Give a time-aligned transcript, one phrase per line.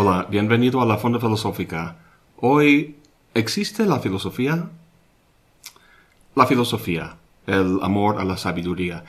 [0.00, 1.96] Hola, bienvenido a la Fonda Filosófica.
[2.36, 2.98] Hoy,
[3.34, 4.70] ¿existe la filosofía?
[6.36, 7.16] La filosofía,
[7.48, 9.02] el amor a la sabiduría.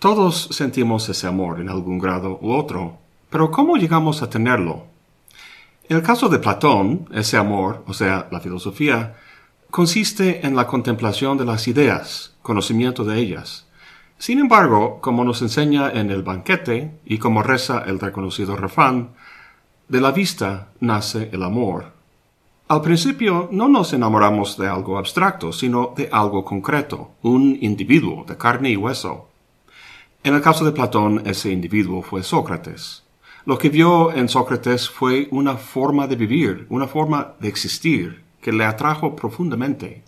[0.00, 2.98] Todos sentimos ese amor en algún grado u otro,
[3.30, 4.86] pero ¿cómo llegamos a tenerlo?
[5.88, 9.14] En el caso de Platón, ese amor, o sea, la filosofía,
[9.70, 13.68] consiste en la contemplación de las ideas, conocimiento de ellas.
[14.18, 19.10] Sin embargo, como nos enseña en el banquete y como reza el reconocido refrán,
[19.88, 21.92] de la vista nace el amor.
[22.68, 28.36] Al principio no nos enamoramos de algo abstracto, sino de algo concreto, un individuo de
[28.36, 29.28] carne y hueso.
[30.22, 33.02] En el caso de Platón, ese individuo fue Sócrates.
[33.44, 38.52] Lo que vio en Sócrates fue una forma de vivir, una forma de existir, que
[38.52, 40.02] le atrajo profundamente.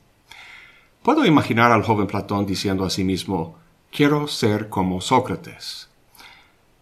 [1.03, 3.59] Puedo imaginar al joven Platón diciendo a sí mismo,
[3.93, 5.86] quiero ser como Sócrates.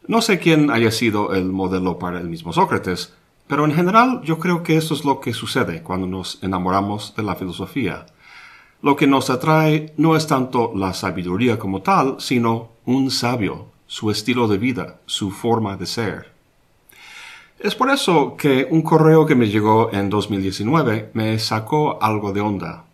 [0.07, 3.15] No sé quién haya sido el modelo para el mismo Sócrates,
[3.47, 7.23] pero en general yo creo que eso es lo que sucede cuando nos enamoramos de
[7.23, 8.05] la filosofía.
[8.83, 14.11] Lo que nos atrae no es tanto la sabiduría como tal, sino un sabio, su
[14.11, 16.35] estilo de vida, su forma de ser.
[17.59, 22.43] Es por eso que un correo que me llegó en 2019 me sacó algo de
[22.43, 22.85] onda.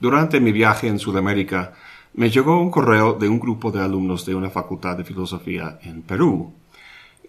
[0.00, 1.74] Durante mi viaje en Sudamérica,
[2.16, 6.00] me llegó un correo de un grupo de alumnos de una facultad de filosofía en
[6.00, 6.50] Perú.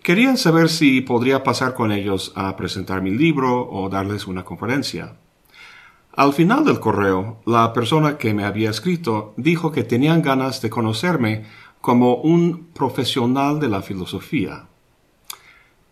[0.02, 5.17] Querían saber si podría pasar con ellos a presentar mi libro o darles una conferencia.
[6.13, 10.69] Al final del correo, la persona que me había escrito dijo que tenían ganas de
[10.69, 11.44] conocerme
[11.81, 14.67] como un profesional de la filosofía.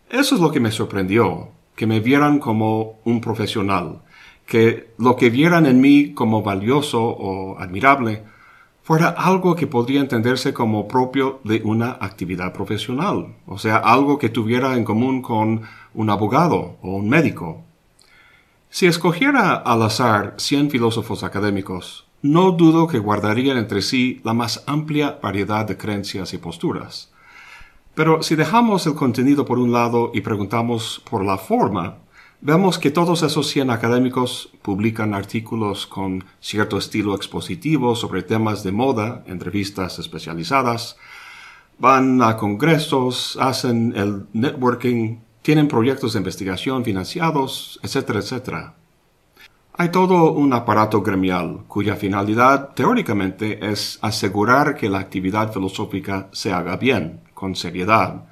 [0.08, 4.00] Eso es lo que me sorprendió, que me vieran como un profesional,
[4.46, 8.24] que lo que vieran en mí como valioso o admirable
[8.86, 14.28] fuera algo que podría entenderse como propio de una actividad profesional, o sea, algo que
[14.28, 15.62] tuviera en común con
[15.92, 17.64] un abogado o un médico.
[18.70, 24.62] Si escogiera al azar cien filósofos académicos, no dudo que guardarían entre sí la más
[24.68, 27.12] amplia variedad de creencias y posturas.
[27.96, 31.96] Pero si dejamos el contenido por un lado y preguntamos por la forma,
[32.46, 38.70] vemos que todos esos 100 académicos publican artículos con cierto estilo expositivo sobre temas de
[38.70, 40.96] moda, entrevistas especializadas,
[41.80, 48.74] van a congresos, hacen el networking, tienen proyectos de investigación financiados, etcétera, etcétera.
[49.72, 56.52] Hay todo un aparato gremial cuya finalidad teóricamente es asegurar que la actividad filosófica se
[56.52, 58.22] haga bien, con seriedad.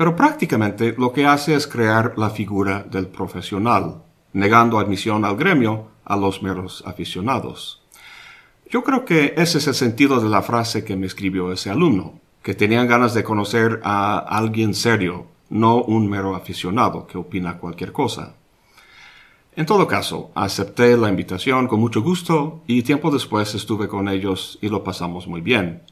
[0.00, 4.02] Pero prácticamente lo que hace es crear la figura del profesional,
[4.32, 7.82] negando admisión al gremio a los meros aficionados.
[8.70, 12.18] Yo creo que ese es el sentido de la frase que me escribió ese alumno,
[12.42, 17.92] que tenían ganas de conocer a alguien serio, no un mero aficionado que opina cualquier
[17.92, 18.36] cosa.
[19.54, 24.58] En todo caso, acepté la invitación con mucho gusto y tiempo después estuve con ellos
[24.62, 25.82] y lo pasamos muy bien.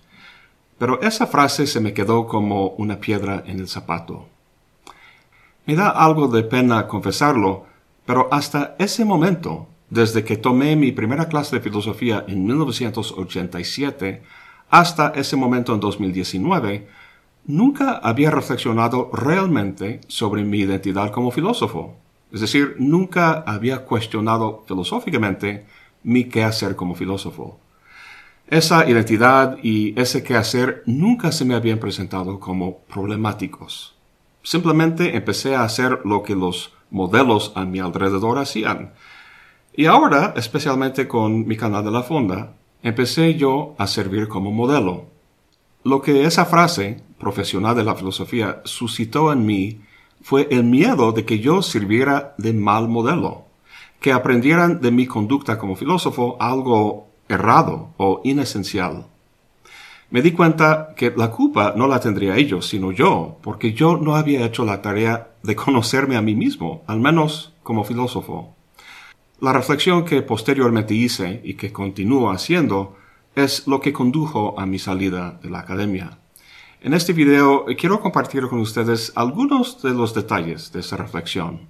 [0.78, 4.27] Pero esa frase se me quedó como una piedra en el zapato.
[5.66, 7.66] Me da algo de pena confesarlo,
[8.06, 14.22] pero hasta ese momento, desde que tomé mi primera clase de filosofía en 1987
[14.71, 16.88] hasta ese momento en 2019,
[17.47, 21.97] nunca había reflexionado realmente sobre mi identidad como filósofo.
[22.33, 25.67] Es decir, nunca había cuestionado filosóficamente
[26.03, 27.59] mi quehacer como filósofo.
[28.51, 33.95] Esa identidad y ese quehacer nunca se me habían presentado como problemáticos.
[34.43, 38.95] Simplemente empecé a hacer lo que los modelos a mi alrededor hacían.
[39.77, 45.05] Y ahora, especialmente con mi canal de la fonda, empecé yo a servir como modelo.
[45.85, 49.81] Lo que esa frase, profesional de la filosofía, suscitó en mí
[50.23, 53.45] fue el miedo de que yo sirviera de mal modelo,
[54.01, 59.07] que aprendieran de mi conducta como filósofo algo errado o inesencial.
[60.11, 64.17] Me di cuenta que la culpa no la tendría ellos, sino yo, porque yo no
[64.17, 68.55] había hecho la tarea de conocerme a mí mismo, al menos como filósofo.
[69.41, 72.97] La reflexión que posteriormente hice y que continúo haciendo
[73.37, 76.19] es lo que condujo a mi salida de la academia.
[76.81, 81.69] En este video quiero compartir con ustedes algunos de los detalles de esa reflexión.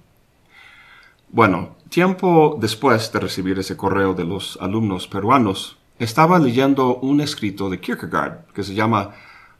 [1.29, 7.69] Bueno, tiempo después de recibir ese correo de los alumnos peruanos, estaba leyendo un escrito
[7.69, 9.11] de Kierkegaard que se llama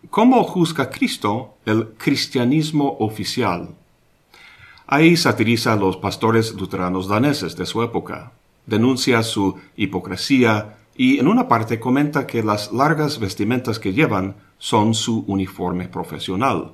[0.10, 3.70] ¿Cómo juzga Cristo el cristianismo oficial?
[4.88, 8.32] Ahí satiriza a los pastores luteranos daneses de su época,
[8.66, 14.94] denuncia su hipocresía y en una parte comenta que las largas vestimentas que llevan son
[14.94, 16.74] su uniforme profesional.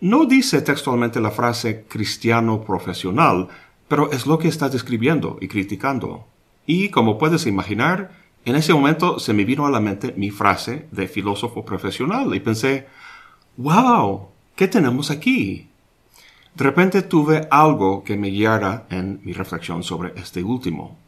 [0.00, 3.48] No dice textualmente la frase cristiano profesional,
[3.94, 6.26] pero es lo que está describiendo y criticando.
[6.66, 8.10] Y como puedes imaginar,
[8.44, 12.40] en ese momento se me vino a la mente mi frase de filósofo profesional y
[12.40, 12.88] pensé,
[13.56, 15.68] wow, ¿qué tenemos aquí?
[16.56, 20.98] De repente tuve algo que me guiara en mi reflexión sobre este último.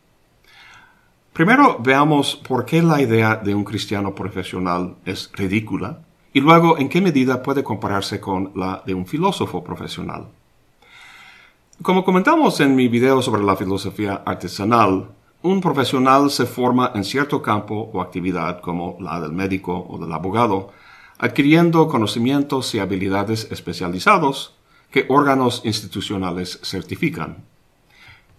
[1.33, 6.89] Primero veamos por qué la idea de un cristiano profesional es ridícula y luego en
[6.89, 10.29] qué medida puede compararse con la de un filósofo profesional.
[11.83, 15.11] Como comentamos en mi video sobre la filosofía artesanal,
[15.43, 20.11] un profesional se forma en cierto campo o actividad como la del médico o del
[20.11, 20.71] abogado,
[21.19, 24.55] adquiriendo conocimientos y habilidades especializados
[24.91, 27.45] que órganos institucionales certifican.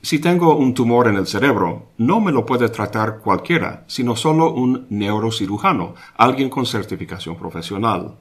[0.02, 4.52] Si tengo un tumor en el cerebro, no me lo puede tratar cualquiera, sino solo
[4.52, 8.16] un neurocirujano, alguien con certificación profesional.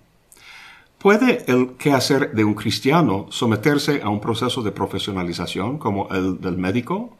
[0.98, 6.56] ¿Puede el quehacer de un cristiano someterse a un proceso de profesionalización como el del
[6.56, 7.16] médico?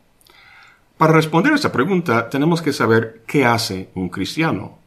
[0.97, 4.79] Para responder a esta pregunta tenemos que saber qué hace un cristiano.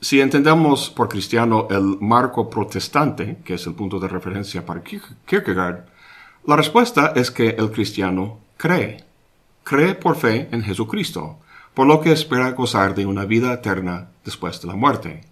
[0.00, 5.86] Si entendemos por cristiano el marco protestante, que es el punto de referencia para Kierkegaard,
[6.46, 9.04] la respuesta es que el cristiano cree.
[9.64, 11.40] Cree por fe en Jesucristo,
[11.74, 15.22] por lo que espera gozar de una vida eterna después de la muerte.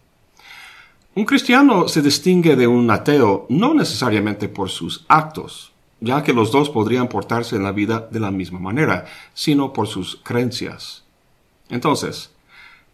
[1.16, 6.52] Un cristiano se distingue de un ateo no necesariamente por sus actos, ya que los
[6.52, 11.04] dos podrían portarse en la vida de la misma manera, sino por sus creencias.
[11.70, 12.32] Entonces,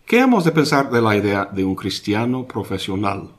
[0.06, 3.30] ¿qué hemos de pensar de la idea de un cristiano profesional?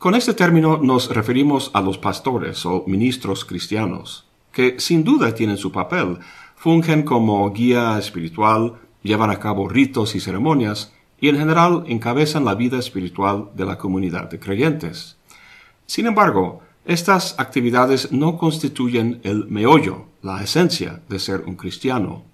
[0.00, 5.56] Con este término nos referimos a los pastores o ministros cristianos, que sin duda tienen
[5.56, 6.18] su papel,
[6.56, 8.74] fungen como guía espiritual,
[9.04, 13.78] llevan a cabo ritos y ceremonias, y en general encabezan la vida espiritual de la
[13.78, 15.16] comunidad de creyentes.
[15.86, 22.24] Sin embargo, estas actividades no constituyen el meollo, la esencia de ser un cristiano.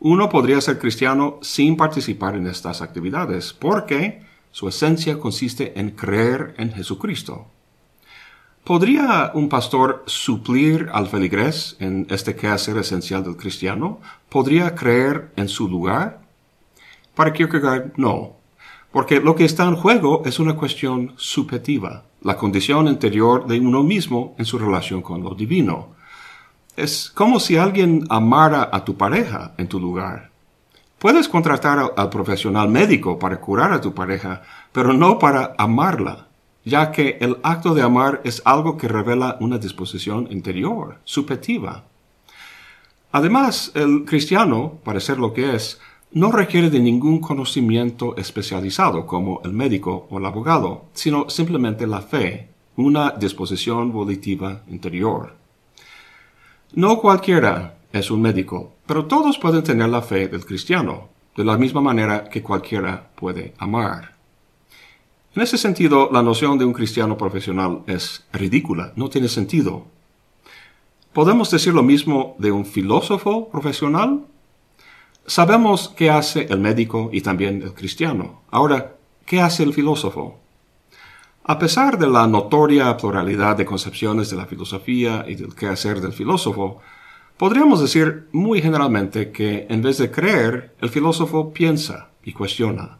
[0.00, 6.54] Uno podría ser cristiano sin participar en estas actividades, porque su esencia consiste en creer
[6.58, 7.46] en Jesucristo.
[8.64, 14.00] ¿Podría un pastor suplir al feligrés en este quehacer esencial del cristiano?
[14.30, 16.23] ¿Podría creer en su lugar?
[17.14, 18.36] Para Kierkegaard, no,
[18.92, 23.82] porque lo que está en juego es una cuestión subjetiva, la condición interior de uno
[23.82, 25.88] mismo en su relación con lo divino.
[26.76, 30.30] Es como si alguien amara a tu pareja en tu lugar.
[30.98, 36.28] Puedes contratar al profesional médico para curar a tu pareja, pero no para amarla
[36.64, 41.84] ya que el acto de amar es algo que revela una disposición interior, subjetiva.
[43.12, 45.80] Además, el cristiano, para ser lo que es,
[46.14, 52.02] no requiere de ningún conocimiento especializado como el médico o el abogado, sino simplemente la
[52.02, 55.34] fe, una disposición volitiva interior.
[56.72, 61.58] No cualquiera es un médico, pero todos pueden tener la fe del cristiano, de la
[61.58, 64.14] misma manera que cualquiera puede amar.
[65.34, 69.86] En ese sentido, la noción de un cristiano profesional es ridícula, no tiene sentido.
[71.12, 74.26] ¿Podemos decir lo mismo de un filósofo profesional?
[75.26, 78.42] Sabemos qué hace el médico y también el cristiano.
[78.50, 80.38] Ahora, ¿qué hace el filósofo?
[81.44, 86.12] A pesar de la notoria pluralidad de concepciones de la filosofía y del quehacer del
[86.12, 86.80] filósofo,
[87.38, 92.98] podríamos decir muy generalmente que en vez de creer, el filósofo piensa y cuestiona.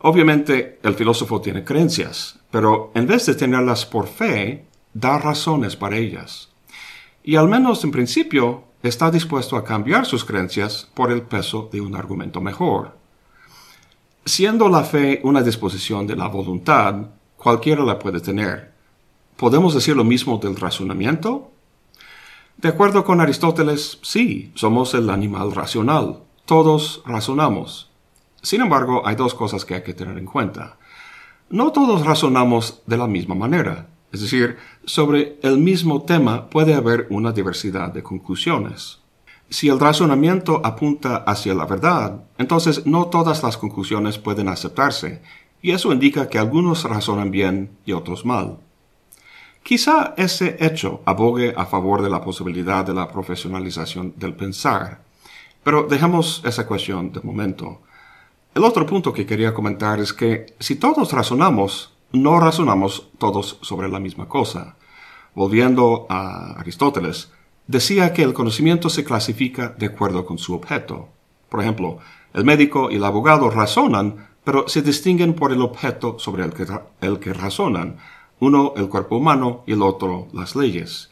[0.00, 5.98] Obviamente el filósofo tiene creencias, pero en vez de tenerlas por fe, da razones para
[5.98, 6.48] ellas.
[7.22, 11.80] Y al menos en principio está dispuesto a cambiar sus creencias por el peso de
[11.80, 12.96] un argumento mejor.
[14.24, 16.94] Siendo la fe una disposición de la voluntad,
[17.36, 18.72] cualquiera la puede tener.
[19.36, 21.50] ¿Podemos decir lo mismo del razonamiento?
[22.58, 26.18] De acuerdo con Aristóteles, sí, somos el animal racional.
[26.44, 27.90] Todos razonamos.
[28.42, 30.76] Sin embargo, hay dos cosas que hay que tener en cuenta.
[31.48, 37.06] No todos razonamos de la misma manera, es decir, sobre el mismo tema puede haber
[37.10, 38.98] una diversidad de conclusiones.
[39.48, 45.22] Si el razonamiento apunta hacia la verdad, entonces no todas las conclusiones pueden aceptarse,
[45.62, 48.58] y eso indica que algunos razonan bien y otros mal.
[49.62, 55.02] Quizá ese hecho abogue a favor de la posibilidad de la profesionalización del pensar,
[55.62, 57.80] pero dejemos esa cuestión de momento.
[58.54, 63.88] El otro punto que quería comentar es que si todos razonamos, no razonamos todos sobre
[63.88, 64.76] la misma cosa.
[65.34, 67.30] Volviendo a Aristóteles,
[67.66, 71.08] decía que el conocimiento se clasifica de acuerdo con su objeto.
[71.48, 71.98] Por ejemplo,
[72.34, 77.32] el médico y el abogado razonan, pero se distinguen por el objeto sobre el que,
[77.32, 77.98] razonan.
[78.40, 81.10] uno el cuerpo humano y el otro las leyes.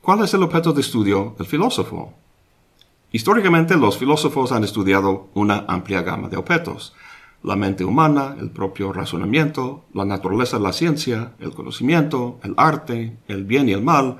[0.00, 2.14] ¿Cuál es el objeto de estudio del filósofo?
[3.12, 6.94] Históricamente los filósofos han estudiado una amplia gama de objetos.
[7.44, 13.18] La mente humana, el propio razonamiento, la naturaleza de la ciencia, el conocimiento, el arte,
[13.28, 14.16] el bien y el mal.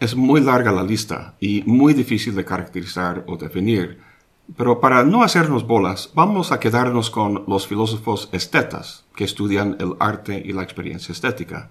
[0.00, 4.00] Es muy larga la lista y muy difícil de caracterizar o definir.
[4.56, 9.96] Pero para no hacernos bolas, vamos a quedarnos con los filósofos estetas, que estudian el
[10.00, 11.70] arte y la experiencia estética.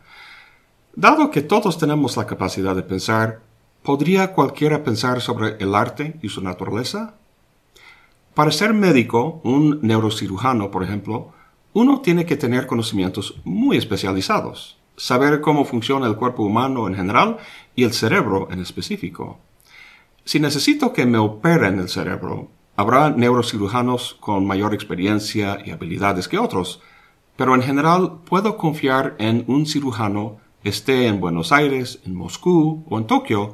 [0.96, 3.42] Dado que todos tenemos la capacidad de pensar,
[3.82, 7.16] ¿podría cualquiera pensar sobre el arte y su naturaleza?
[8.34, 11.34] Para ser médico, un neurocirujano, por ejemplo,
[11.74, 17.38] uno tiene que tener conocimientos muy especializados, saber cómo funciona el cuerpo humano en general
[17.76, 19.40] y el cerebro en específico.
[20.26, 26.38] Si necesito que me operen el cerebro, Habrá neurocirujanos con mayor experiencia y habilidades que
[26.38, 26.82] otros,
[27.36, 32.98] pero en general puedo confiar en un cirujano esté en Buenos Aires, en Moscú o
[32.98, 33.54] en Tokio,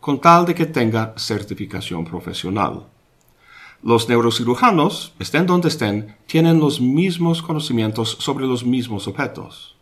[0.00, 2.88] con tal de que tenga certificación profesional.
[3.86, 9.76] Los neurocirujanos, estén donde estén, tienen los mismos conocimientos sobre los mismos objetos.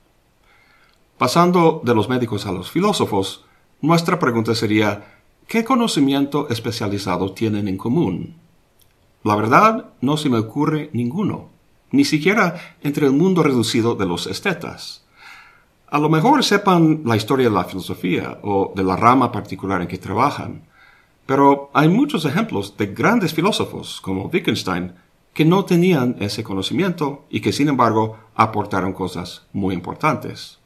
[1.16, 3.46] Pasando de los médicos a los filósofos,
[3.80, 8.34] nuestra pregunta sería, ¿qué conocimiento especializado tienen en común?
[9.22, 11.48] La verdad, no se me ocurre ninguno,
[11.90, 15.06] ni siquiera entre el mundo reducido de los estetas.
[15.88, 19.88] A lo mejor sepan la historia de la filosofía o de la rama particular en
[19.88, 20.64] que trabajan,
[21.26, 24.94] pero hay muchos ejemplos de grandes filósofos como Wittgenstein
[25.32, 30.58] que no tenían ese conocimiento y que sin embargo aportaron cosas muy importantes.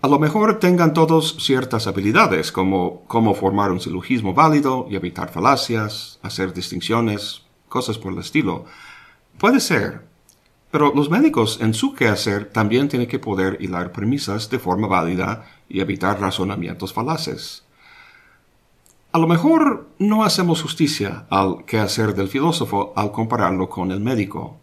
[0.00, 5.30] A lo mejor tengan todos ciertas habilidades, como cómo formar un silogismo válido y evitar
[5.30, 8.64] falacias, hacer distinciones, cosas por el estilo.
[9.38, 10.02] Puede ser,
[10.72, 15.44] pero los médicos en su quehacer también tienen que poder hilar premisas de forma válida
[15.68, 17.62] y evitar razonamientos falaces.
[19.14, 24.56] A lo mejor no hacemos justicia al quehacer del filósofo al compararlo con el médico.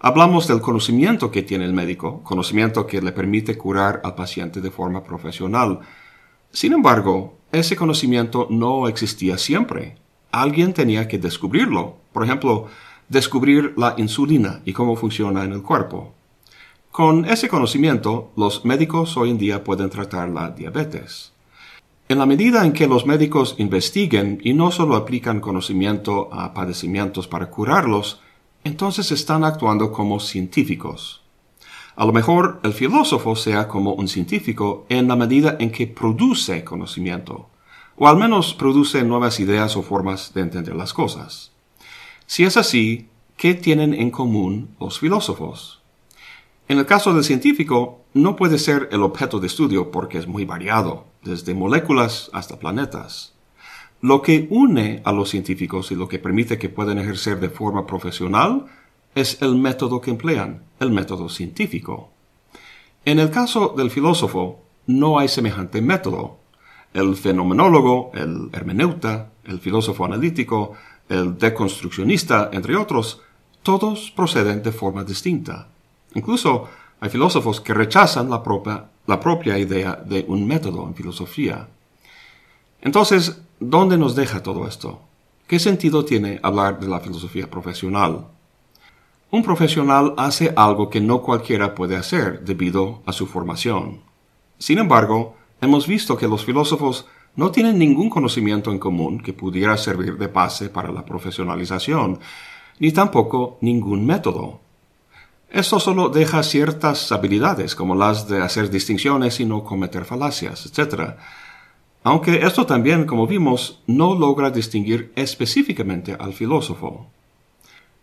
[0.00, 4.72] Hablamos del conocimiento que tiene el médico, conocimiento que le permite curar al paciente de
[4.72, 5.78] forma profesional.
[6.50, 9.98] Sin embargo, ese conocimiento no existía siempre.
[10.32, 11.94] Alguien tenía que descubrirlo.
[12.12, 12.66] Por ejemplo,
[13.08, 16.12] descubrir la insulina y cómo funciona en el cuerpo.
[16.90, 21.35] Con ese conocimiento, los médicos hoy en día pueden tratar la diabetes.
[22.08, 27.26] En la medida en que los médicos investiguen y no solo aplican conocimiento a padecimientos
[27.26, 28.20] para curarlos,
[28.62, 31.22] entonces están actuando como científicos.
[31.96, 36.62] A lo mejor el filósofo sea como un científico en la medida en que produce
[36.62, 37.48] conocimiento,
[37.96, 41.50] o al menos produce nuevas ideas o formas de entender las cosas.
[42.26, 45.75] Si es así, ¿qué tienen en común los filósofos?
[46.68, 50.44] En el caso del científico, no puede ser el objeto de estudio porque es muy
[50.44, 53.34] variado, desde moléculas hasta planetas.
[54.00, 57.86] Lo que une a los científicos y lo que permite que puedan ejercer de forma
[57.86, 58.66] profesional
[59.14, 62.10] es el método que emplean, el método científico.
[63.04, 66.40] En el caso del filósofo, no hay semejante método.
[66.92, 70.72] El fenomenólogo, el hermeneuta, el filósofo analítico,
[71.08, 73.22] el deconstruccionista, entre otros,
[73.62, 75.68] todos proceden de forma distinta.
[76.14, 76.68] Incluso
[77.00, 81.68] hay filósofos que rechazan la propia, la propia idea de un método en filosofía.
[82.80, 85.00] Entonces, ¿dónde nos deja todo esto?
[85.46, 88.26] ¿Qué sentido tiene hablar de la filosofía profesional?
[89.30, 94.00] Un profesional hace algo que no cualquiera puede hacer debido a su formación.
[94.58, 99.76] Sin embargo, hemos visto que los filósofos no tienen ningún conocimiento en común que pudiera
[99.76, 102.18] servir de base para la profesionalización,
[102.78, 104.60] ni tampoco ningún método.
[105.56, 111.14] Esto solo deja ciertas habilidades, como las de hacer distinciones y no cometer falacias, etc.,
[112.02, 117.06] aunque esto también, como vimos, no logra distinguir específicamente al filósofo.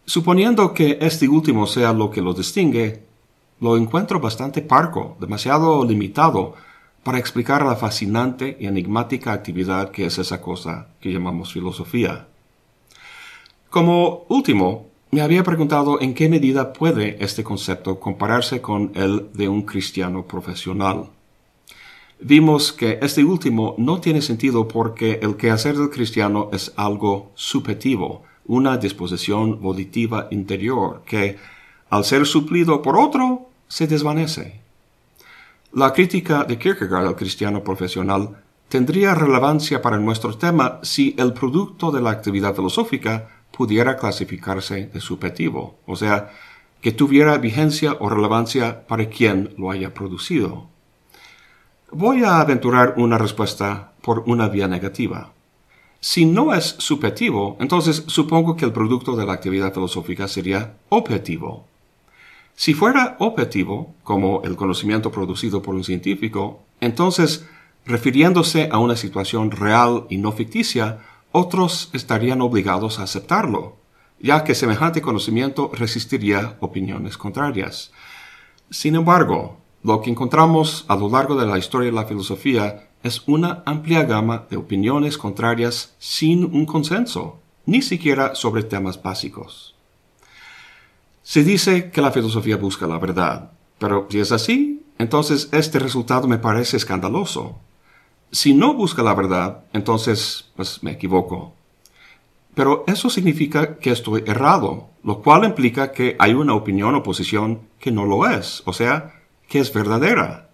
[0.03, 3.03] Suponiendo que este último sea lo que lo distingue,
[3.60, 6.55] lo encuentro bastante parco, demasiado limitado
[7.03, 12.25] para explicar la fascinante y enigmática actividad que es esa cosa que llamamos filosofía.
[13.69, 19.48] Como último, me había preguntado en qué medida puede este concepto compararse con el de
[19.48, 21.10] un cristiano profesional
[22.24, 28.24] vimos que este último no tiene sentido porque el quehacer del cristiano es algo subjetivo,
[28.46, 31.38] una disposición volitiva interior que,
[31.89, 34.62] al ser suplido por otro, se desvanece.
[35.74, 38.38] La crítica de Kierkegaard al cristiano profesional
[38.70, 45.00] tendría relevancia para nuestro tema si el producto de la actividad filosófica pudiera clasificarse de
[45.00, 46.31] subjetivo, o sea,
[46.81, 50.67] que tuviera vigencia o relevancia para quien lo haya producido.
[51.91, 55.31] Voy a aventurar una respuesta por una vía negativa.
[56.00, 61.65] Si no es subjetivo, entonces supongo que el producto de la actividad filosófica sería objetivo.
[62.55, 67.48] Si fuera objetivo, como el conocimiento producido por un científico, entonces,
[67.86, 71.00] refiriéndose a una situación real y no ficticia,
[71.33, 73.75] otros estarían obligados a aceptarlo,
[74.19, 77.91] ya que semejante conocimiento resistiría opiniones contrarias.
[78.69, 83.23] Sin embargo, lo que encontramos a lo largo de la historia de la filosofía es
[83.27, 89.75] una amplia gama de opiniones contrarias sin un consenso, ni siquiera sobre temas básicos.
[91.23, 96.27] Se dice que la filosofía busca la verdad, pero si es así, entonces este resultado
[96.27, 97.57] me parece escandaloso.
[98.33, 101.53] Si no busca la verdad, entonces pues me equivoco.
[102.55, 107.61] Pero eso significa que estoy errado, lo cual implica que hay una opinión o posición
[107.79, 110.49] que no lo es, o sea, que es verdadera.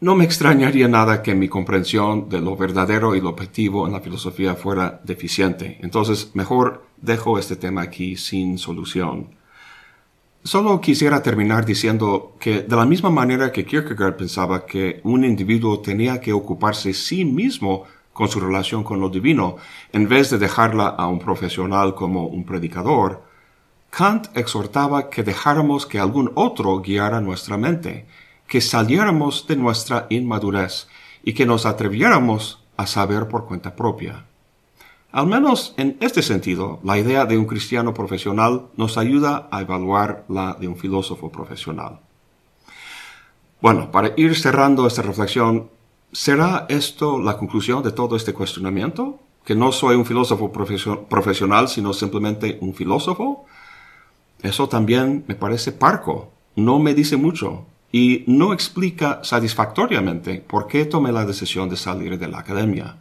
[0.00, 4.00] No me extrañaría nada que mi comprensión de lo verdadero y lo objetivo en la
[4.00, 5.78] filosofía fuera deficiente.
[5.82, 9.39] Entonces, mejor dejo este tema aquí sin solución.
[10.42, 15.80] Solo quisiera terminar diciendo que de la misma manera que Kierkegaard pensaba que un individuo
[15.80, 19.56] tenía que ocuparse sí mismo con su relación con lo divino,
[19.92, 23.22] en vez de dejarla a un profesional como un predicador,
[23.90, 28.06] Kant exhortaba que dejáramos que algún otro guiara nuestra mente,
[28.46, 30.88] que saliéramos de nuestra inmadurez
[31.22, 34.24] y que nos atreviéramos a saber por cuenta propia.
[35.12, 40.24] Al menos en este sentido, la idea de un cristiano profesional nos ayuda a evaluar
[40.28, 41.98] la de un filósofo profesional.
[43.60, 45.68] Bueno, para ir cerrando esta reflexión,
[46.12, 49.18] ¿será esto la conclusión de todo este cuestionamiento?
[49.44, 53.46] ¿Que no soy un filósofo profesional, sino simplemente un filósofo?
[54.42, 60.84] Eso también me parece parco, no me dice mucho y no explica satisfactoriamente por qué
[60.84, 62.98] tomé la decisión de salir de la academia.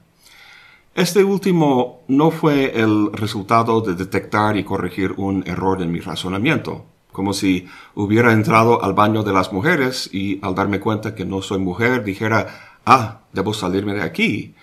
[0.95, 6.85] Este último no fue el resultado de detectar y corregir un error en mi razonamiento,
[7.11, 11.41] como si hubiera entrado al baño de las mujeres y al darme cuenta que no
[11.41, 14.55] soy mujer dijera, ah, debo salirme de aquí.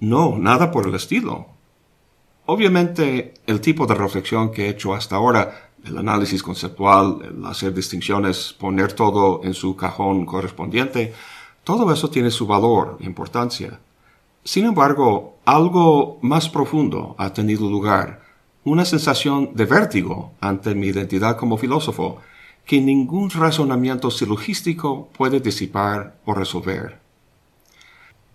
[0.00, 1.46] No, nada por el estilo.
[2.46, 7.72] Obviamente, el tipo de reflexión que he hecho hasta ahora, el análisis conceptual, el hacer
[7.72, 11.14] distinciones, poner todo en su cajón correspondiente,
[11.62, 13.78] todo eso tiene su valor e importancia.
[14.42, 18.22] Sin embargo, algo más profundo ha tenido lugar,
[18.62, 22.18] una sensación de vértigo ante mi identidad como filósofo,
[22.64, 27.00] que ningún razonamiento silogístico puede disipar o resolver.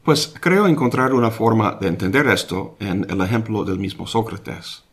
[0.03, 4.83] Pues creo encontrar una forma de entender esto en el ejemplo del mismo Sócrates.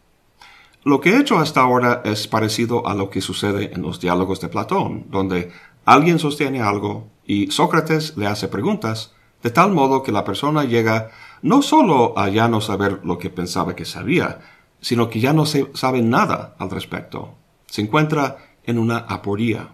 [0.85, 4.41] Lo que he hecho hasta ahora es parecido a lo que sucede en los diálogos
[4.41, 5.51] de Platón, donde
[5.85, 11.11] alguien sostiene algo y Sócrates le hace preguntas de tal modo que la persona llega
[11.43, 14.41] no solo a ya no saber lo que pensaba que sabía,
[14.81, 17.35] sino que ya no se sabe nada al respecto.
[17.67, 19.69] Se encuentra en una aporía.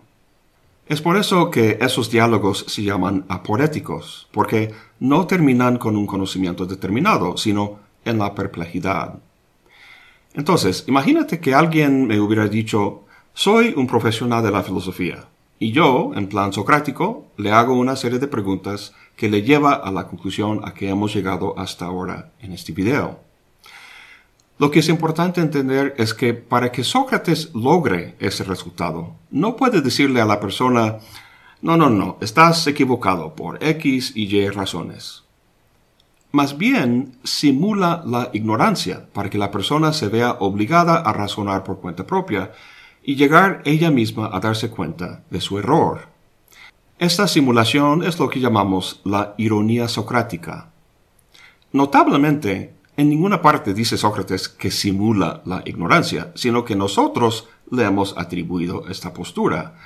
[0.86, 6.64] Es por eso que esos diálogos se llaman aporéticos, porque no terminan con un conocimiento
[6.64, 9.18] determinado, sino en la perplejidad.
[10.32, 13.04] Entonces, imagínate que alguien me hubiera dicho,
[13.34, 15.26] soy un profesional de la filosofía,
[15.58, 19.90] y yo, en plan socrático, le hago una serie de preguntas que le lleva a
[19.90, 23.18] la conclusión a que hemos llegado hasta ahora en este video.
[24.58, 29.82] Lo que es importante entender es que para que Sócrates logre ese resultado, no puede
[29.82, 30.98] decirle a la persona,
[31.62, 35.24] no, no, no, estás equivocado por X y Y razones.
[36.30, 41.80] Más bien simula la ignorancia para que la persona se vea obligada a razonar por
[41.80, 42.52] cuenta propia
[43.02, 46.07] y llegar ella misma a darse cuenta de su error.
[46.98, 50.72] Esta simulación es lo que llamamos la ironía socrática.
[51.70, 58.18] Notablemente, en ninguna parte dice Sócrates que simula la ignorancia, sino que nosotros le hemos
[58.18, 59.76] atribuido esta postura.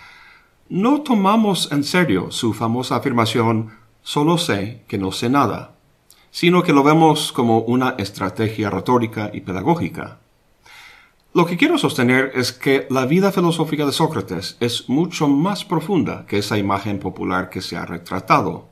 [0.71, 5.75] No tomamos en serio su famosa afirmación solo sé que no sé nada,
[6.31, 10.22] sino que lo vemos como una estrategia retórica y pedagógica.
[11.35, 16.27] Lo que quiero sostener es que la vida filosófica de Sócrates es mucho más profunda
[16.27, 18.69] que esa imagen popular que se ha retratado.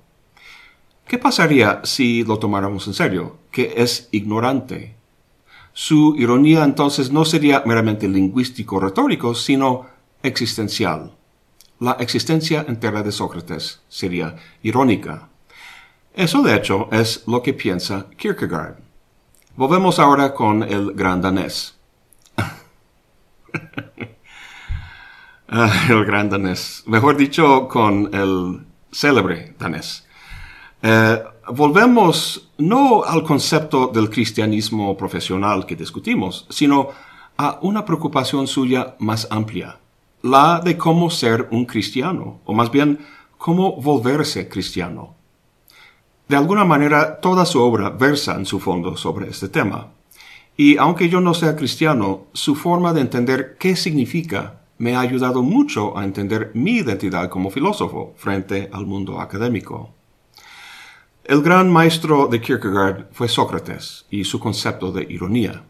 [1.06, 3.38] ¿Qué pasaría si lo tomáramos en serio?
[3.50, 4.94] Que es ignorante.
[5.72, 9.86] Su ironía entonces no sería meramente lingüístico-retórico, sino
[10.22, 11.16] existencial.
[11.78, 15.30] La existencia entera de Sócrates sería irónica.
[16.12, 18.76] Eso de hecho es lo que piensa Kierkegaard.
[19.56, 21.79] Volvemos ahora con el gran danés.
[25.52, 26.84] Ah, el gran danés.
[26.86, 28.60] Mejor dicho, con el
[28.92, 30.06] célebre danés.
[30.80, 36.90] Eh, volvemos no al concepto del cristianismo profesional que discutimos, sino
[37.36, 39.80] a una preocupación suya más amplia,
[40.22, 43.00] la de cómo ser un cristiano, o más bien
[43.36, 45.16] cómo volverse cristiano.
[46.28, 49.88] De alguna manera, toda su obra versa en su fondo sobre este tema.
[50.56, 55.42] Y aunque yo no sea cristiano, su forma de entender qué significa me ha ayudado
[55.42, 59.92] mucho a entender mi identidad como filósofo frente al mundo académico.
[61.22, 65.64] El gran maestro de Kierkegaard fue Sócrates y su concepto de ironía.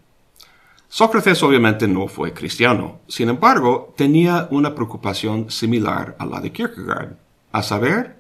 [0.89, 7.17] Sócrates obviamente no fue cristiano, sin embargo, tenía una preocupación similar a la de Kierkegaard,
[7.51, 8.17] a saber,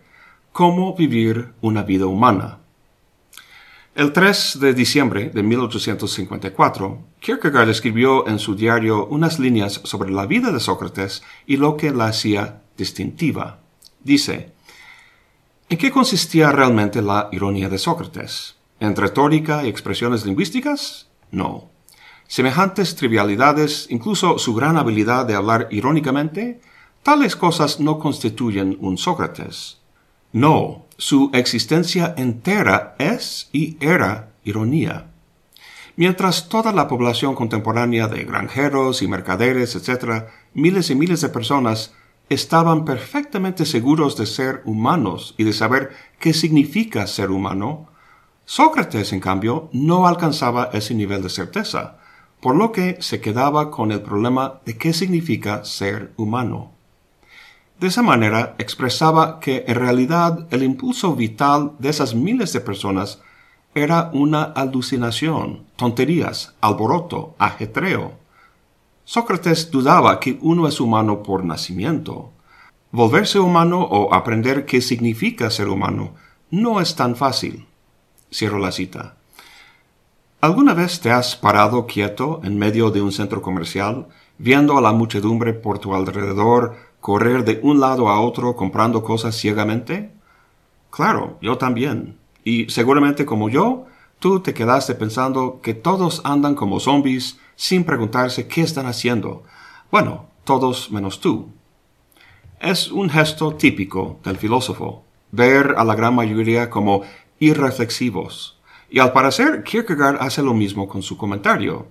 [0.50, 2.59] cómo vivir una vida humana.
[4.00, 10.24] El 3 de diciembre de 1854, Kierkegaard escribió en su diario unas líneas sobre la
[10.24, 13.60] vida de Sócrates y lo que la hacía distintiva.
[14.02, 14.54] Dice,
[15.68, 18.56] ¿En qué consistía realmente la ironía de Sócrates?
[18.80, 21.10] ¿En retórica y expresiones lingüísticas?
[21.30, 21.68] No.
[22.26, 26.62] Semejantes trivialidades, incluso su gran habilidad de hablar irónicamente,
[27.02, 29.76] tales cosas no constituyen un Sócrates.
[30.32, 35.06] No, su existencia entera es y era ironía.
[35.96, 41.94] Mientras toda la población contemporánea de granjeros y mercaderes, etc., miles y miles de personas,
[42.28, 47.88] estaban perfectamente seguros de ser humanos y de saber qué significa ser humano,
[48.44, 51.96] Sócrates, en cambio, no alcanzaba ese nivel de certeza
[52.40, 56.72] por lo que se quedaba con el problema de qué significa ser humano.
[57.80, 63.22] De esa manera expresaba que en realidad el impulso vital de esas miles de personas
[63.74, 68.12] era una alucinación, tonterías, alboroto, ajetreo.
[69.04, 72.30] Sócrates dudaba que uno es humano por nacimiento.
[72.92, 76.12] Volverse humano o aprender qué significa ser humano
[76.50, 77.66] no es tan fácil.
[78.30, 79.14] Cierro la cita.
[80.42, 84.92] ¿Alguna vez te has parado quieto en medio de un centro comercial, viendo a la
[84.92, 90.12] muchedumbre por tu alrededor correr de un lado a otro comprando cosas ciegamente?
[90.90, 92.18] Claro, yo también.
[92.44, 93.86] Y seguramente como yo,
[94.18, 99.42] tú te quedaste pensando que todos andan como zombies sin preguntarse qué están haciendo.
[99.90, 101.48] Bueno, todos menos tú.
[102.60, 107.02] Es un gesto típico del filósofo, ver a la gran mayoría como
[107.38, 108.60] irreflexivos,
[108.90, 111.86] y al parecer, Kierkegaard hace lo mismo con su comentario.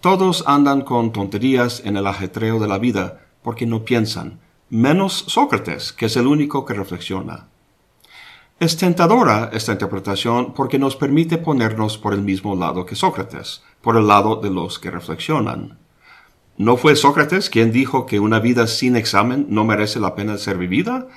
[0.00, 5.92] Todos andan con tonterías en el ajetreo de la vida porque no piensan, menos Sócrates,
[5.92, 7.46] que es el único que reflexiona.
[8.58, 13.96] Es tentadora esta interpretación porque nos permite ponernos por el mismo lado que Sócrates, por
[13.96, 15.78] el lado de los que reflexionan.
[16.56, 20.56] ¿No fue Sócrates quien dijo que una vida sin examen no merece la pena ser
[20.56, 21.08] vivida?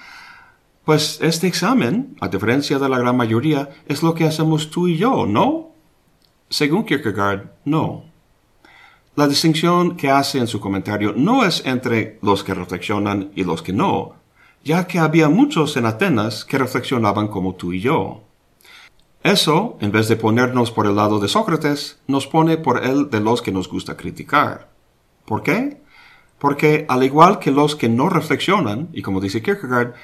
[0.83, 4.97] Pues este examen, a diferencia de la gran mayoría, es lo que hacemos tú y
[4.97, 5.69] yo, ¿no?
[6.49, 8.03] Según Kierkegaard, no.
[9.17, 13.63] La distinción que hace en su comentario no es entre los que reflexionan y los
[13.63, 14.13] que no,
[14.63, 18.21] ya que había muchos en Atenas que reflexionaban como tú y yo.
[19.23, 23.19] Eso, en vez de ponernos por el lado de Sócrates, nos pone por el de
[23.19, 24.69] los que nos gusta criticar.
[25.25, 25.81] ¿Por qué?
[26.37, 29.95] Porque al igual que los que no reflexionan, y como dice Kierkegaard,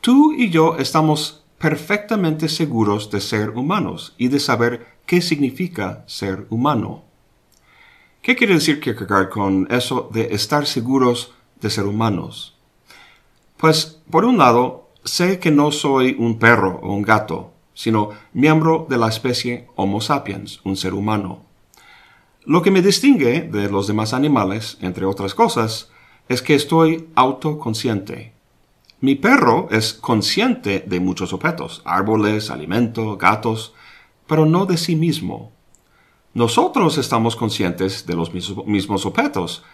[0.00, 6.46] Tú y yo estamos perfectamente seguros de ser humanos y de saber qué significa ser
[6.48, 7.11] humano.
[8.22, 12.56] ¿Qué quiere decir Kierkegaard con eso de estar seguros de ser humanos?
[13.56, 18.86] Pues, por un lado, sé que no soy un perro o un gato, sino miembro
[18.88, 21.42] de la especie Homo sapiens, un ser humano.
[22.44, 25.90] Lo que me distingue de los demás animales, entre otras cosas,
[26.28, 28.32] es que estoy autoconsciente,
[29.02, 33.74] mi perro es consciente de muchos objetos, árboles, alimento, gatos,
[34.28, 35.51] pero no de sí mismo.
[36.34, 39.64] Nosotros estamos conscientes de los mismos objetos,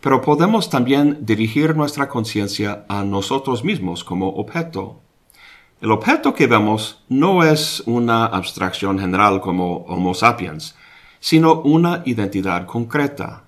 [0.00, 5.00] pero podemos también dirigir nuestra conciencia a nosotros mismos como objeto.
[5.82, 10.74] El objeto que vemos no es una abstracción general como Homo sapiens,
[11.20, 13.44] sino una identidad concreta.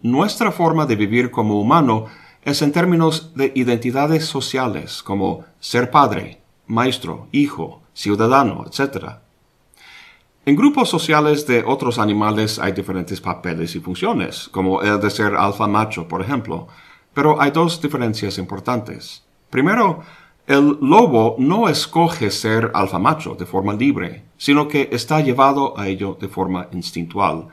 [0.00, 2.06] Nuestra forma de vivir como humano
[2.42, 9.16] es en términos de identidades sociales como ser padre, maestro, hijo, ciudadano, etc.
[10.48, 15.34] En grupos sociales de otros animales hay diferentes papeles y funciones, como el de ser
[15.34, 16.68] alfa macho, por ejemplo,
[17.12, 19.24] pero hay dos diferencias importantes.
[19.50, 20.02] Primero,
[20.46, 25.88] el lobo no escoge ser alfa macho de forma libre, sino que está llevado a
[25.88, 27.48] ello de forma instintual.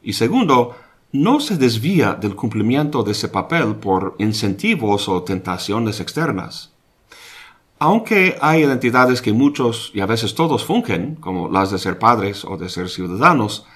[0.00, 0.76] Y segundo,
[1.10, 6.72] no se desvía del cumplimiento de ese papel por incentivos o tentaciones externas.
[7.80, 12.44] Aunque hay identidades que muchos y a veces todos fungen, como las de ser padres
[12.44, 13.66] o de ser ciudadanos,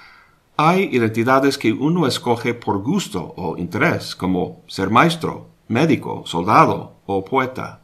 [0.57, 7.25] hay identidades que uno escoge por gusto o interés, como ser maestro, médico, soldado o
[7.25, 7.83] poeta.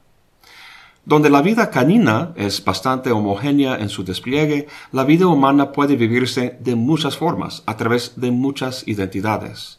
[1.05, 6.59] Donde la vida canina es bastante homogénea en su despliegue, la vida humana puede vivirse
[6.61, 9.78] de muchas formas, a través de muchas identidades.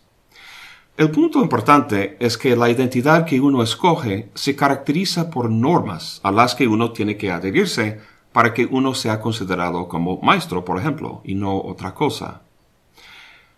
[1.00, 6.30] El punto importante es que la identidad que uno escoge se caracteriza por normas a
[6.30, 8.02] las que uno tiene que adherirse
[8.34, 12.42] para que uno sea considerado como maestro, por ejemplo, y no otra cosa.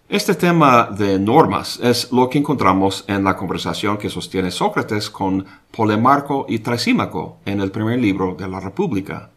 [0.08, 5.44] Este tema de normas es lo que encontramos en la conversación que sostiene Sócrates con
[5.72, 9.32] Polemarco y Trasímaco en el primer libro de la República.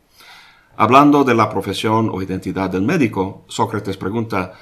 [0.76, 4.52] Hablando de la profesión o identidad del médico, Sócrates pregunta,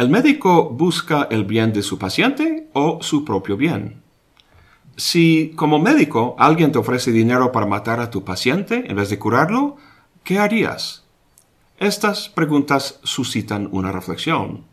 [0.00, 4.02] ¿el médico busca el bien de su paciente o su propio bien?
[4.96, 9.18] Si como médico alguien te ofrece dinero para matar a tu paciente en vez de
[9.18, 9.76] curarlo,
[10.24, 11.04] ¿qué harías?
[11.78, 14.70] Estas preguntas suscitan una reflexión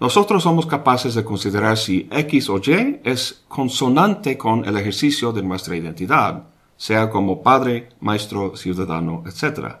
[0.00, 5.42] nosotros somos capaces de considerar si X o Y es consonante con el ejercicio de
[5.42, 6.44] nuestra identidad,
[6.76, 9.76] sea como padre, maestro, ciudadano, etc.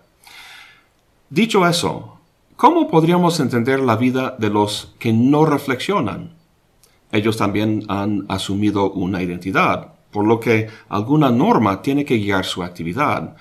[1.28, 2.20] Dicho eso,
[2.56, 6.34] ¿cómo podríamos entender la vida de los que no reflexionan?
[7.12, 12.62] Ellos también han asumido una identidad, por lo que alguna norma tiene que guiar su
[12.62, 13.36] actividad.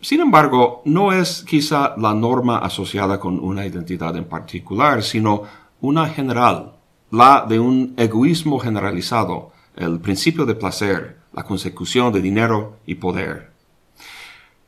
[0.00, 5.42] Sin embargo, no es quizá la norma asociada con una identidad en particular, sino
[5.80, 6.72] una general,
[7.10, 13.53] la de un egoísmo generalizado, el principio de placer, la consecución de dinero y poder.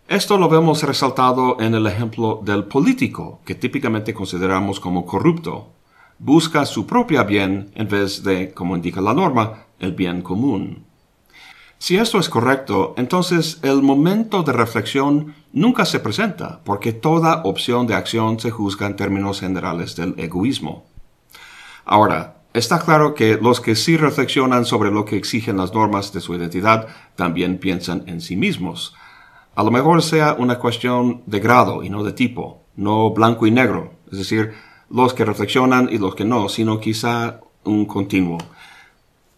[0.09, 5.73] Esto lo vemos resaltado en el ejemplo del político, que típicamente consideramos como corrupto.
[6.21, 10.85] Busca su propio bien en vez de, como indica la norma, el bien común.
[11.79, 17.88] Si esto es correcto, entonces el momento de reflexión nunca se presenta, porque toda opción
[17.88, 20.87] de acción se juzga en términos generales del egoísmo.
[21.85, 26.21] Ahora, está claro que los que sí reflexionan sobre lo que exigen las normas de
[26.21, 28.95] su identidad también piensan en sí mismos.
[29.57, 33.51] A lo mejor sea una cuestión de grado y no de tipo, no blanco y
[33.51, 34.53] negro, es decir,
[34.90, 38.37] los que reflexionan y los que no, sino quizá un continuo.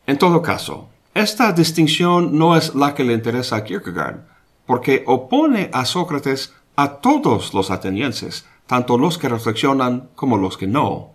[0.08, 4.26] En todo caso, esta distinción no es la que le interesa a Kierkegaard,
[4.66, 10.66] porque opone a Sócrates a todos los atenienses, tanto los que reflexionan como los que
[10.66, 11.14] no.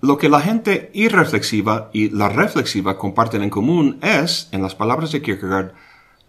[0.00, 5.10] Lo que la gente irreflexiva y la reflexiva comparten en común es, en las palabras
[5.10, 5.74] de Kierkegaard,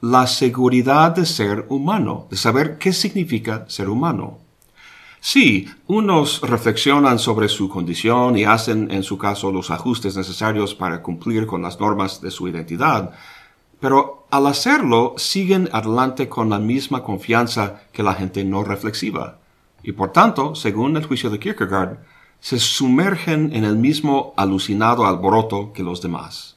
[0.02, 4.40] la seguridad de ser humano, de saber qué significa ser humano.
[5.22, 11.02] Sí, unos reflexionan sobre su condición y hacen en su caso los ajustes necesarios para
[11.02, 13.12] cumplir con las normas de su identidad,
[13.82, 19.40] pero al hacerlo siguen adelante con la misma confianza que la gente no reflexiva.
[19.84, 21.98] Y por tanto, según el juicio de Kierkegaard,
[22.40, 26.56] se sumergen en el mismo alucinado alboroto que los demás.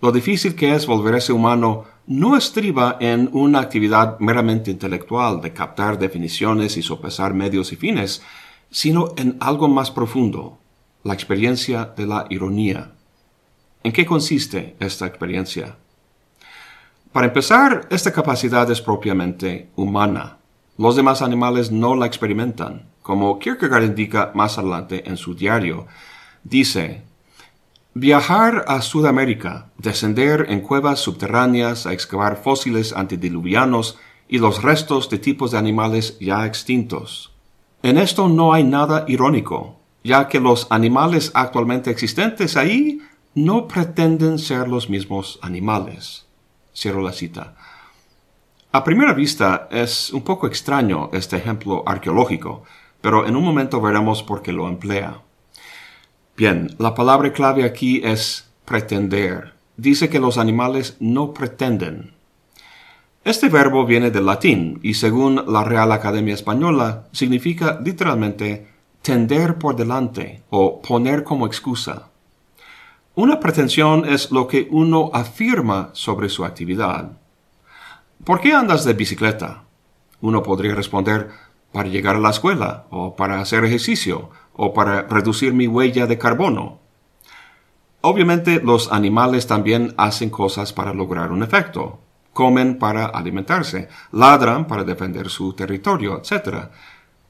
[0.00, 5.98] Lo difícil que es volverse humano no estriba en una actividad meramente intelectual de captar
[5.98, 8.22] definiciones y sopesar medios y fines,
[8.70, 10.58] sino en algo más profundo,
[11.04, 12.92] la experiencia de la ironía.
[13.82, 15.76] ¿En qué consiste esta experiencia?
[17.12, 20.38] Para empezar, esta capacidad es propiamente humana.
[20.78, 25.86] Los demás animales no la experimentan como Kierkegaard indica más adelante en su diario.
[26.44, 27.02] Dice,
[27.94, 35.18] Viajar a Sudamérica, descender en cuevas subterráneas a excavar fósiles antediluvianos y los restos de
[35.18, 37.34] tipos de animales ya extintos.
[37.82, 43.02] En esto no hay nada irónico, ya que los animales actualmente existentes ahí
[43.34, 46.26] no pretenden ser los mismos animales.
[46.74, 47.56] Cierro la cita.
[48.72, 52.62] A primera vista es un poco extraño este ejemplo arqueológico,
[53.02, 55.20] pero en un momento veremos por qué lo emplea.
[56.36, 59.52] Bien, la palabra clave aquí es pretender.
[59.76, 62.12] Dice que los animales no pretenden.
[63.24, 68.66] Este verbo viene del latín y según la Real Academia Española significa literalmente
[69.02, 72.08] tender por delante o poner como excusa.
[73.14, 77.12] Una pretensión es lo que uno afirma sobre su actividad.
[78.24, 79.64] ¿Por qué andas de bicicleta?
[80.22, 81.28] Uno podría responder,
[81.72, 86.18] para llegar a la escuela, o para hacer ejercicio, o para reducir mi huella de
[86.18, 86.78] carbono.
[88.02, 92.00] Obviamente los animales también hacen cosas para lograr un efecto.
[92.32, 96.70] Comen para alimentarse, ladran para defender su territorio, etc.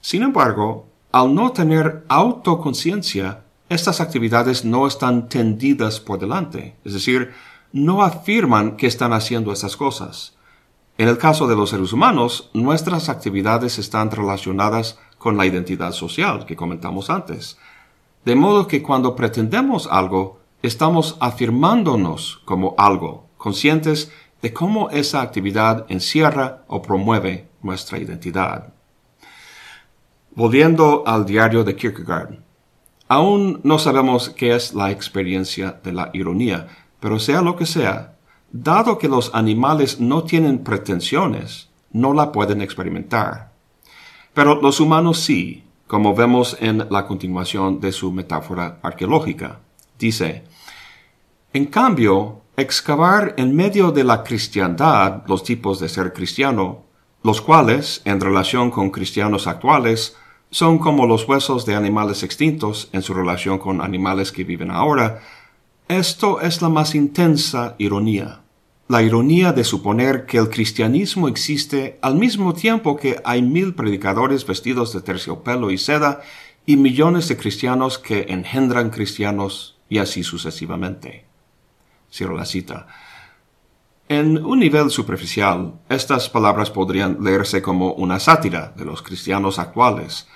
[0.01, 7.33] Sin embargo, al no tener autoconciencia, estas actividades no están tendidas por delante, es decir,
[7.73, 10.35] no afirman que están haciendo esas cosas.
[10.99, 16.45] En el caso de los seres humanos, nuestras actividades están relacionadas con la identidad social
[16.45, 17.57] que comentamos antes.
[18.25, 24.11] De modo que cuando pretendemos algo, estamos afirmándonos como algo, conscientes
[24.43, 28.73] de cómo esa actividad encierra o promueve nuestra identidad.
[30.35, 32.41] Volviendo al diario de Kierkegaard,
[33.07, 36.67] aún no sabemos qué es la experiencia de la ironía,
[36.99, 38.17] pero sea lo que sea,
[38.51, 43.52] dado que los animales no tienen pretensiones, no la pueden experimentar.
[44.35, 49.61] Pero los humanos sí, como vemos en la continuación de su metáfora arqueológica.
[49.99, 50.45] Dice,
[51.53, 56.85] en cambio, excavar en medio de la cristiandad los tipos de ser cristiano,
[57.23, 60.16] los cuales, en relación con cristianos actuales,
[60.51, 65.21] son como los huesos de animales extintos en su relación con animales que viven ahora,
[65.88, 68.42] esto es la más intensa ironía.
[68.93, 74.47] La ironía de suponer que el cristianismo existe al mismo tiempo que hay mil predicadores
[74.47, 76.21] vestidos de terciopelo y seda
[76.67, 81.25] y millones de cristianos que engendran cristianos y así sucesivamente.
[82.13, 82.87] Cierro la cita.
[84.11, 90.29] En un nivel superficial, estas palabras podrían leerse como una sátira de los cristianos actuales,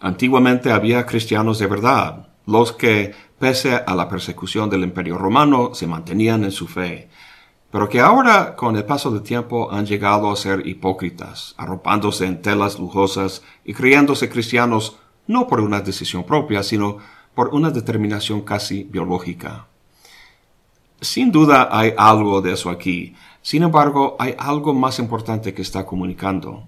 [0.00, 5.86] Antiguamente había cristianos de verdad, los que, pese a la persecución del imperio romano, se
[5.86, 7.10] mantenían en su fe,
[7.70, 12.42] pero que ahora, con el paso del tiempo, han llegado a ser hipócritas, arropándose en
[12.42, 16.98] telas lujosas y creyéndose cristianos no por una decisión propia, sino
[17.34, 19.68] por una determinación casi biológica.
[21.00, 25.86] Sin duda hay algo de eso aquí, sin embargo hay algo más importante que está
[25.86, 26.66] comunicando.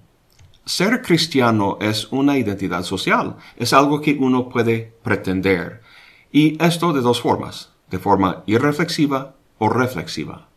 [0.64, 5.82] Ser cristiano es una identidad social, es algo que uno puede pretender.
[6.30, 10.51] Y esto de dos formas, de forma irreflexiva o reflexiva.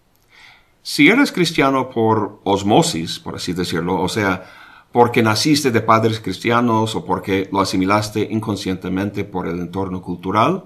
[0.86, 4.46] Si eres cristiano por osmosis, por así decirlo, o sea,
[4.92, 10.66] porque naciste de padres cristianos o porque lo asimilaste inconscientemente por el entorno cultural,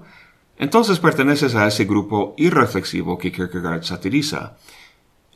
[0.58, 4.58] entonces perteneces a ese grupo irreflexivo que Kierkegaard satiriza.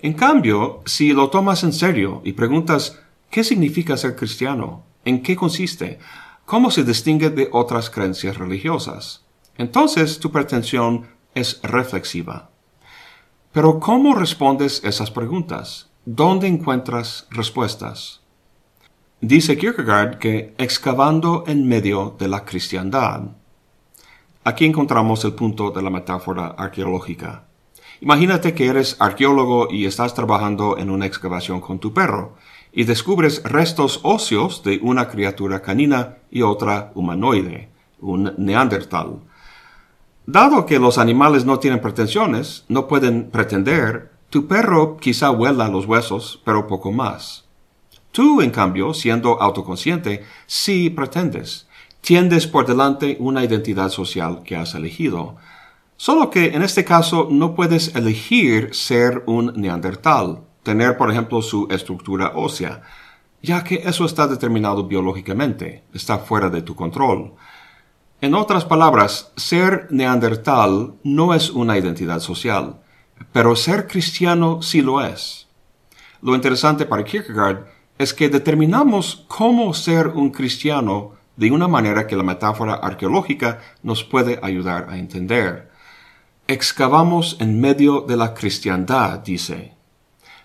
[0.02, 3.00] En cambio, si lo tomas en serio y preguntas
[3.34, 4.84] ¿Qué significa ser cristiano?
[5.04, 5.98] ¿En qué consiste?
[6.44, 9.24] ¿Cómo se distingue de otras creencias religiosas?
[9.58, 12.52] Entonces tu pretensión es reflexiva.
[13.54, 15.88] Pero ¿cómo respondes esas preguntas?
[16.04, 18.20] ¿Dónde encuentras respuestas?
[19.20, 23.28] Dice Kierkegaard que excavando en medio de la cristiandad.
[24.42, 27.44] Aquí encontramos el punto de la metáfora arqueológica.
[28.00, 32.34] Imagínate que eres arqueólogo y estás trabajando en una excavación con tu perro
[32.72, 37.68] y descubres restos óseos de una criatura canina y otra humanoide,
[38.00, 39.20] un neandertal.
[40.26, 45.86] Dado que los animales no tienen pretensiones, no pueden pretender, tu perro quizá huela los
[45.86, 47.44] huesos, pero poco más.
[48.10, 51.68] Tú, en cambio, siendo autoconsciente, sí pretendes.
[52.00, 55.36] Tiendes por delante una identidad social que has elegido.
[55.96, 61.68] Solo que en este caso no puedes elegir ser un neandertal tener, por ejemplo, su
[61.70, 62.82] estructura ósea,
[63.42, 67.34] ya que eso está determinado biológicamente, está fuera de tu control.
[68.24, 72.80] En otras palabras, ser neandertal no es una identidad social,
[73.34, 75.46] pero ser cristiano sí lo es.
[76.22, 77.66] Lo interesante para Kierkegaard
[77.98, 84.04] es que determinamos cómo ser un cristiano de una manera que la metáfora arqueológica nos
[84.04, 85.70] puede ayudar a entender.
[86.48, 89.74] Excavamos en medio de la cristiandad, dice,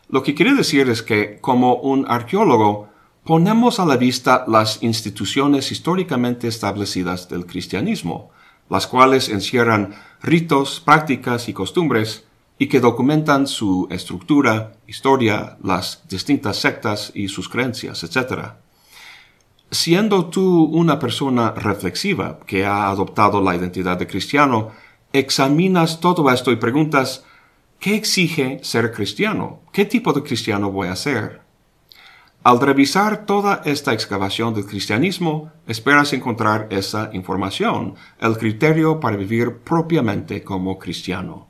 [0.10, 2.89] lo que quiere decir es que, como un arqueólogo,
[3.30, 8.32] ponemos a la vista las instituciones históricamente establecidas del cristianismo,
[8.72, 12.26] las cuales encierran ritos, prácticas y costumbres,
[12.58, 18.54] y que documentan su estructura, historia, las distintas sectas y sus creencias, etc.
[19.70, 24.72] Siendo tú una persona reflexiva que ha adoptado la identidad de cristiano,
[25.14, 27.26] examinas todo esto y preguntas
[27.80, 29.62] ¿Qué exige ser cristiano?
[29.72, 31.39] ¿Qué tipo de cristiano voy a ser?
[32.42, 39.58] Al revisar toda esta excavación del cristianismo, esperas encontrar esa información, el criterio para vivir
[39.58, 41.48] propiamente como cristiano.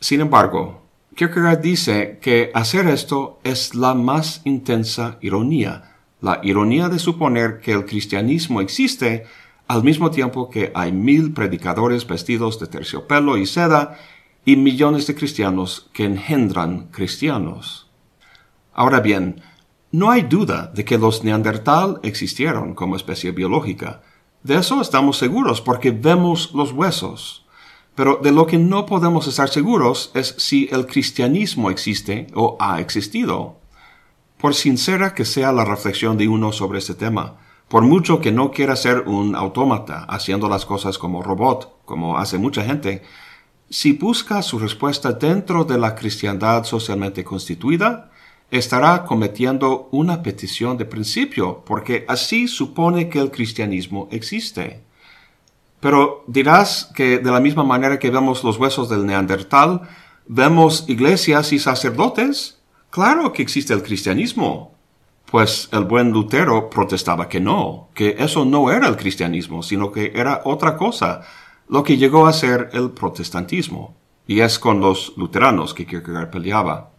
[0.00, 0.82] Sin embargo,
[1.14, 7.72] Kierkegaard dice que hacer esto es la más intensa ironía, la ironía de suponer que
[7.72, 9.24] el cristianismo existe
[9.68, 13.98] al mismo tiempo que hay mil predicadores vestidos de terciopelo y seda
[14.44, 17.87] y millones de cristianos que engendran cristianos.
[18.78, 19.42] Ahora bien,
[19.90, 24.02] no hay duda de que los neandertal existieron como especie biológica.
[24.44, 27.44] De eso estamos seguros porque vemos los huesos.
[27.96, 32.78] Pero de lo que no podemos estar seguros es si el cristianismo existe o ha
[32.78, 33.56] existido.
[34.40, 38.52] Por sincera que sea la reflexión de uno sobre este tema, por mucho que no
[38.52, 43.02] quiera ser un autómata haciendo las cosas como robot, como hace mucha gente,
[43.70, 48.12] si busca su respuesta dentro de la cristiandad socialmente constituida,
[48.50, 54.80] estará cometiendo una petición de principio, porque así supone que el cristianismo existe.
[55.80, 59.82] Pero dirás que de la misma manera que vemos los huesos del neandertal,
[60.26, 62.58] vemos iglesias y sacerdotes.
[62.90, 64.74] Claro que existe el cristianismo.
[65.30, 70.12] Pues el buen Lutero protestaba que no, que eso no era el cristianismo, sino que
[70.14, 71.20] era otra cosa,
[71.68, 73.94] lo que llegó a ser el protestantismo.
[74.26, 76.90] Y es con los luteranos que Kierkegaard peleaba.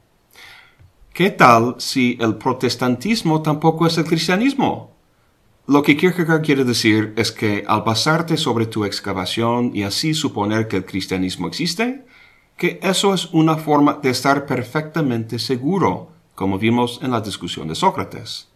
[1.13, 4.95] ¿Qué tal si el protestantismo tampoco es el cristianismo?
[5.67, 10.67] Lo que Kierkegaard quiere decir es que al basarte sobre tu excavación y así suponer
[10.67, 12.05] que el cristianismo existe,
[12.55, 17.75] que eso es una forma de estar perfectamente seguro, como vimos en la discusión de
[17.75, 18.47] Sócrates.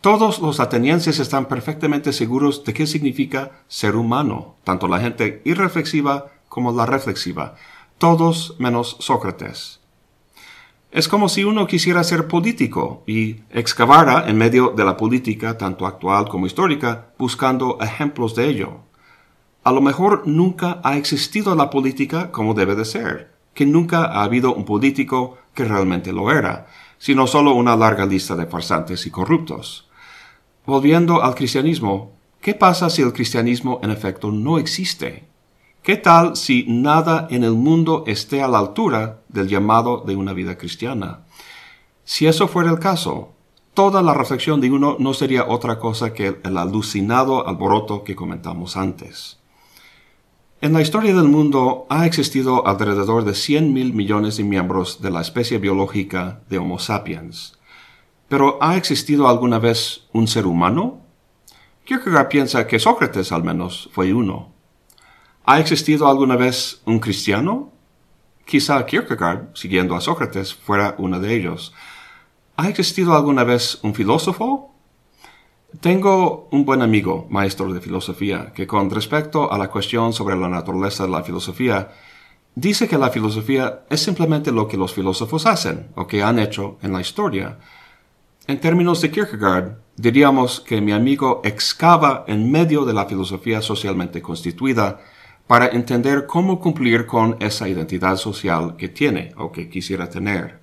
[0.00, 6.32] Todos los atenienses están perfectamente seguros de qué significa ser humano, tanto la gente irreflexiva
[6.48, 7.54] como la reflexiva,
[7.98, 9.81] todos menos Sócrates.
[10.92, 15.86] Es como si uno quisiera ser político y excavara en medio de la política, tanto
[15.86, 18.80] actual como histórica, buscando ejemplos de ello.
[19.64, 24.22] A lo mejor nunca ha existido la política como debe de ser, que nunca ha
[24.22, 26.66] habido un político que realmente lo era,
[26.98, 29.88] sino solo una larga lista de farsantes y corruptos.
[30.66, 32.12] Volviendo al cristianismo,
[32.42, 35.31] ¿qué pasa si el cristianismo en efecto no existe?
[35.82, 40.32] ¿Qué tal si nada en el mundo esté a la altura del llamado de una
[40.32, 41.24] vida cristiana?
[42.04, 43.32] Si eso fuera el caso,
[43.74, 48.76] toda la reflexión de uno no sería otra cosa que el alucinado alboroto que comentamos
[48.76, 49.40] antes.
[50.60, 55.10] En la historia del mundo ha existido alrededor de 100 mil millones de miembros de
[55.10, 57.58] la especie biológica de Homo sapiens.
[58.28, 61.00] Pero ¿ha existido alguna vez un ser humano?
[61.84, 64.51] Kierkegaard piensa que Sócrates al menos fue uno.
[65.44, 67.72] ¿Ha existido alguna vez un cristiano?
[68.44, 71.74] Quizá Kierkegaard, siguiendo a Sócrates, fuera uno de ellos.
[72.56, 74.72] ¿Ha existido alguna vez un filósofo?
[75.80, 80.48] Tengo un buen amigo, maestro de filosofía, que con respecto a la cuestión sobre la
[80.48, 81.90] naturaleza de la filosofía,
[82.54, 86.78] dice que la filosofía es simplemente lo que los filósofos hacen o que han hecho
[86.82, 87.58] en la historia.
[88.46, 94.22] En términos de Kierkegaard, diríamos que mi amigo excava en medio de la filosofía socialmente
[94.22, 95.00] constituida
[95.46, 100.60] para entender cómo cumplir con esa identidad social que tiene o que quisiera tener.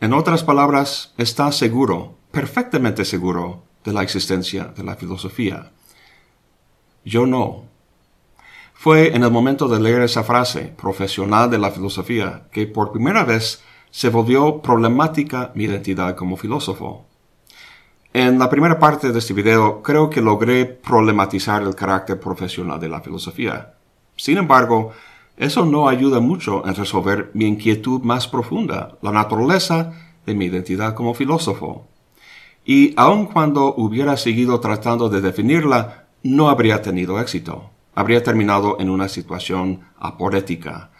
[0.00, 5.70] En otras palabras, está seguro, perfectamente seguro, de la existencia de la filosofía.
[7.04, 7.64] Yo no.
[8.74, 13.24] Fue en el momento de leer esa frase, profesional de la filosofía, que por primera
[13.24, 17.06] vez se volvió problemática mi identidad como filósofo.
[18.12, 22.88] En la primera parte de este video creo que logré problematizar el carácter profesional de
[22.88, 23.74] la filosofía.
[24.22, 24.92] Sin embargo,
[25.36, 29.94] eso no ayuda mucho en resolver mi inquietud más profunda, la naturaleza
[30.24, 31.88] de mi identidad como filósofo.
[32.64, 37.70] Y aun cuando hubiera seguido tratando de definirla, no habría tenido éxito.
[37.96, 40.92] Habría terminado en una situación aporética.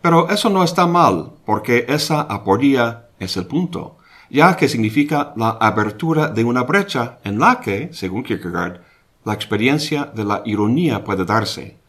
[0.00, 3.98] Pero eso no está mal, porque esa aporía es el punto,
[4.30, 8.82] ya que significa la abertura de una brecha en la que, según Kierkegaard,
[9.24, 11.84] la experiencia de la ironía puede darse.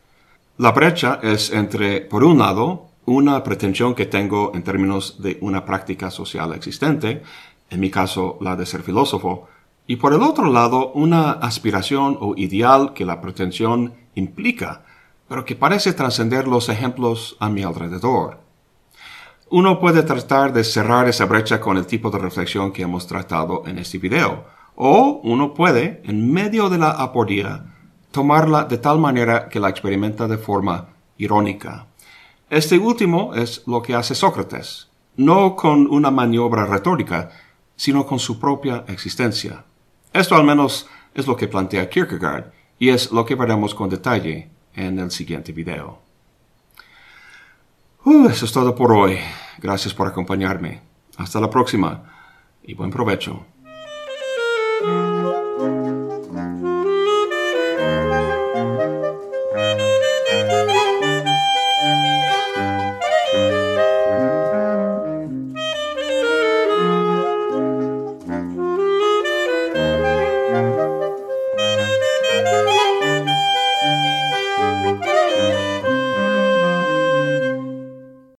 [0.59, 5.63] La brecha es entre, por un lado, una pretensión que tengo en términos de una
[5.63, 7.21] práctica social existente,
[7.69, 9.47] en mi caso la de ser filósofo,
[9.85, 14.83] y por el otro lado una aspiración o ideal que la pretensión implica,
[15.29, 18.39] pero que parece trascender los ejemplos a mi alrededor.
[19.51, 23.61] Uno puede tratar de cerrar esa brecha con el tipo de reflexión que hemos tratado
[23.67, 24.45] en este video,
[24.75, 27.76] o uno puede, en medio de la aporía,
[28.17, 30.87] tomarla de tal manera que la experimenta de forma
[31.19, 31.85] irónica.
[32.49, 34.87] Este último es lo que hace Sócrates,
[35.17, 37.29] no con una maniobra retórica,
[37.75, 39.63] sino con su propia existencia.
[40.11, 42.45] Esto al menos es lo que plantea Kierkegaard
[42.79, 45.99] y es lo que veremos con detalle en el siguiente video.
[48.03, 49.19] Uh, eso es todo por hoy.
[49.59, 50.81] Gracias por acompañarme.
[51.17, 52.01] Hasta la próxima
[52.63, 53.45] y buen provecho.